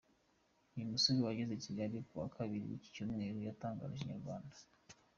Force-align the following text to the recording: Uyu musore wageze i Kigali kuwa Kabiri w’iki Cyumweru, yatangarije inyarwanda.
Uyu 0.75 0.91
musore 0.91 1.17
wageze 1.25 1.51
i 1.55 1.63
Kigali 1.65 1.95
kuwa 2.09 2.27
Kabiri 2.35 2.69
w’iki 2.69 2.89
Cyumweru, 2.95 3.39
yatangarije 3.47 4.01
inyarwanda. 4.03 4.55